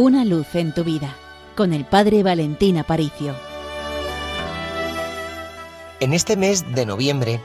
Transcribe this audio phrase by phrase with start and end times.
[0.00, 1.16] Una luz en tu vida
[1.56, 3.34] con el Padre Valentín Aparicio.
[5.98, 7.40] En este mes de noviembre,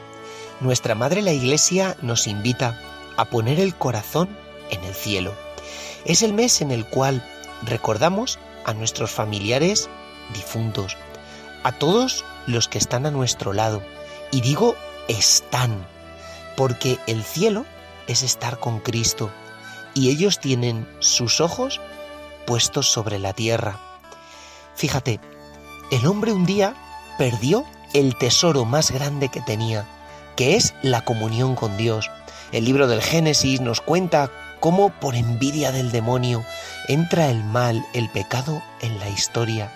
[0.60, 2.80] nuestra Madre la Iglesia nos invita
[3.18, 4.30] a poner el corazón
[4.70, 5.34] en el cielo.
[6.06, 7.28] Es el mes en el cual
[7.66, 9.90] recordamos a nuestros familiares
[10.36, 10.96] difuntos,
[11.64, 13.82] a todos los que están a nuestro lado.
[14.32, 14.76] Y digo
[15.08, 15.88] están,
[16.56, 17.66] porque el cielo
[18.06, 19.32] es estar con Cristo
[19.96, 21.82] y ellos tienen sus ojos
[22.46, 23.80] puestos sobre la tierra.
[24.76, 25.20] Fíjate,
[25.92, 26.76] el hombre un día
[27.18, 29.86] perdió el tesoro más grande que tenía,
[30.36, 32.10] que es la comunión con Dios.
[32.52, 36.44] El libro del Génesis nos cuenta cómo por envidia del demonio
[36.88, 39.72] entra el mal, el pecado en la historia.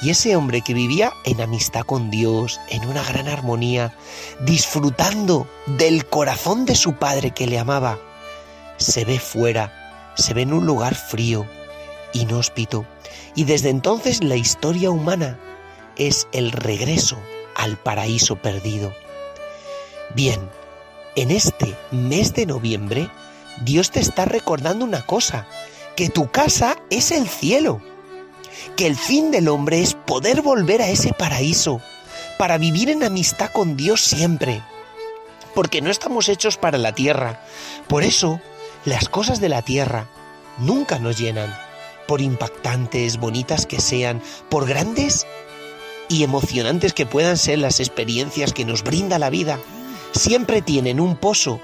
[0.00, 3.92] Y ese hombre que vivía en amistad con Dios, en una gran armonía,
[4.40, 7.98] disfrutando del corazón de su padre que le amaba,
[8.76, 11.46] se ve fuera, se ve en un lugar frío,
[12.12, 12.86] inhóspito,
[13.34, 15.38] y desde entonces la historia humana
[15.96, 17.18] es el regreso
[17.54, 18.92] al paraíso perdido.
[20.14, 20.40] Bien,
[21.16, 23.10] en este mes de noviembre,
[23.62, 25.46] Dios te está recordando una cosa,
[25.96, 27.80] que tu casa es el cielo,
[28.76, 31.80] que el fin del hombre es poder volver a ese paraíso,
[32.38, 34.62] para vivir en amistad con Dios siempre,
[35.54, 37.42] porque no estamos hechos para la tierra.
[37.88, 38.40] Por eso,
[38.84, 40.06] las cosas de la tierra
[40.58, 41.52] nunca nos llenan,
[42.08, 45.26] por impactantes, bonitas que sean, por grandes
[46.08, 49.60] y emocionantes que puedan ser las experiencias que nos brinda la vida,
[50.12, 51.60] siempre tienen un pozo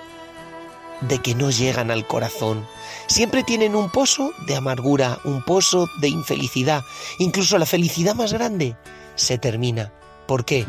[1.01, 2.67] de que no llegan al corazón.
[3.07, 6.83] Siempre tienen un pozo de amargura, un pozo de infelicidad.
[7.19, 8.77] Incluso la felicidad más grande
[9.15, 9.93] se termina.
[10.27, 10.67] ¿Por qué?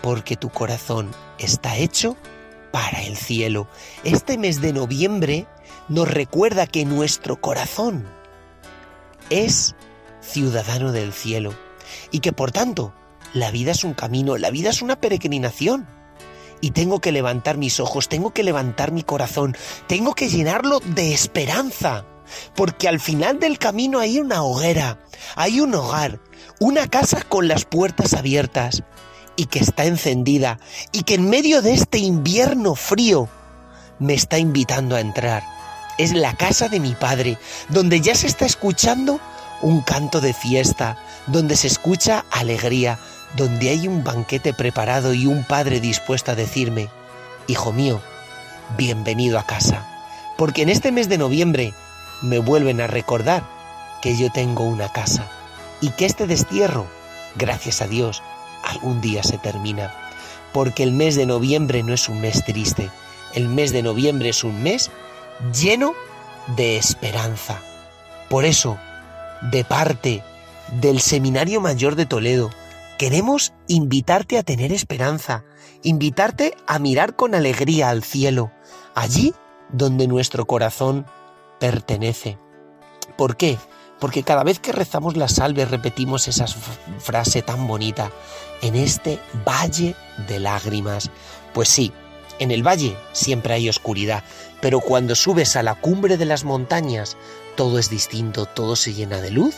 [0.00, 2.16] Porque tu corazón está hecho
[2.70, 3.68] para el cielo.
[4.04, 5.46] Este mes de noviembre
[5.88, 8.17] nos recuerda que nuestro corazón
[9.30, 9.74] es
[10.20, 11.54] ciudadano del cielo
[12.10, 12.92] y que por tanto
[13.34, 15.86] la vida es un camino, la vida es una peregrinación.
[16.60, 21.12] Y tengo que levantar mis ojos, tengo que levantar mi corazón, tengo que llenarlo de
[21.12, 22.04] esperanza,
[22.56, 24.98] porque al final del camino hay una hoguera,
[25.36, 26.18] hay un hogar,
[26.58, 28.82] una casa con las puertas abiertas
[29.36, 30.58] y que está encendida
[30.90, 33.28] y que en medio de este invierno frío
[34.00, 35.57] me está invitando a entrar.
[35.98, 37.38] Es la casa de mi padre,
[37.68, 39.20] donde ya se está escuchando
[39.62, 42.98] un canto de fiesta, donde se escucha alegría,
[43.36, 46.88] donde hay un banquete preparado y un padre dispuesto a decirme,
[47.48, 48.00] Hijo mío,
[48.76, 49.86] bienvenido a casa,
[50.36, 51.74] porque en este mes de noviembre
[52.22, 53.42] me vuelven a recordar
[54.02, 55.26] que yo tengo una casa
[55.80, 56.86] y que este destierro,
[57.36, 58.22] gracias a Dios,
[58.62, 59.92] algún día se termina,
[60.52, 62.90] porque el mes de noviembre no es un mes triste,
[63.34, 64.90] el mes de noviembre es un mes
[65.52, 65.94] lleno
[66.56, 67.60] de esperanza.
[68.28, 68.78] Por eso,
[69.50, 70.22] de parte
[70.80, 72.50] del Seminario Mayor de Toledo,
[72.98, 75.44] queremos invitarte a tener esperanza,
[75.82, 78.50] invitarte a mirar con alegría al cielo,
[78.94, 79.34] allí
[79.70, 81.06] donde nuestro corazón
[81.60, 82.38] pertenece.
[83.16, 83.58] ¿Por qué?
[83.98, 86.46] Porque cada vez que rezamos la salve repetimos esa
[86.98, 88.10] frase tan bonita,
[88.62, 89.94] en este valle
[90.28, 91.10] de lágrimas.
[91.52, 91.92] Pues sí,
[92.38, 94.22] en el valle siempre hay oscuridad,
[94.60, 97.16] pero cuando subes a la cumbre de las montañas,
[97.56, 99.56] todo es distinto, todo se llena de luz,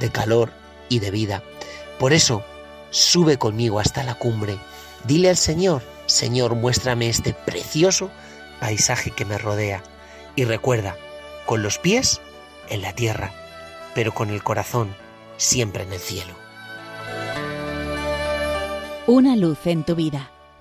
[0.00, 0.52] de calor
[0.88, 1.42] y de vida.
[1.98, 2.44] Por eso,
[2.90, 4.58] sube conmigo hasta la cumbre.
[5.06, 8.10] Dile al Señor, Señor, muéstrame este precioso
[8.60, 9.82] paisaje que me rodea.
[10.36, 10.96] Y recuerda,
[11.46, 12.20] con los pies
[12.68, 13.32] en la tierra,
[13.94, 14.94] pero con el corazón
[15.36, 16.34] siempre en el cielo.
[19.06, 20.30] Una luz en tu vida,